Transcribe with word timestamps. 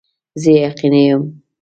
زه 0.41 0.51
یقیني 0.65 1.01
یم 1.09 1.23